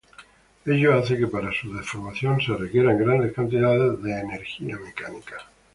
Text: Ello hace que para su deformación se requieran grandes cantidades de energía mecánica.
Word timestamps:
Ello 0.65 0.95
hace 0.95 1.15
que 1.15 1.27
para 1.27 1.51
su 1.51 1.71
deformación 1.75 2.41
se 2.41 2.55
requieran 2.57 2.97
grandes 2.97 3.33
cantidades 3.33 4.01
de 4.01 4.19
energía 4.19 4.75
mecánica. 4.79 5.37